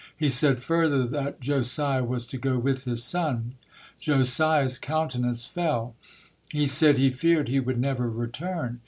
[0.17, 3.53] He said further that Josiah was to go with his son.
[3.99, 5.93] Josiah's countenance fell.
[6.49, 8.79] He said he feared he would never return.